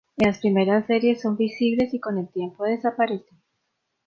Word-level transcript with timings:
En 0.17 0.25
las 0.25 0.39
primeras 0.39 0.87
series 0.87 1.21
son 1.21 1.37
visibles 1.37 1.93
y 1.93 1.99
con 1.99 2.17
el 2.17 2.27
tiempo 2.27 2.63
desaparecen. 2.65 3.37